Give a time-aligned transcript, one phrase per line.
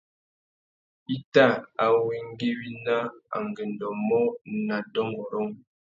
[1.13, 1.45] I tà
[1.85, 2.95] awéngüéwina
[3.37, 4.21] angüêndô mô
[4.65, 5.51] nà dôngôrông.